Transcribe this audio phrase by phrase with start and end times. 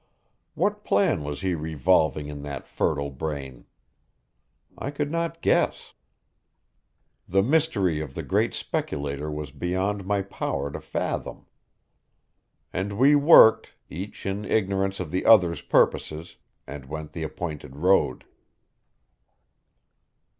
[0.55, 3.65] What plan was he revolving in that fertile brain?
[4.75, 5.93] I could not guess.
[7.29, 11.45] The mystery of the great speculator was beyond my power to fathom.
[12.73, 18.25] And we worked, each in ignorance of the other's purposes, and went the appointed road.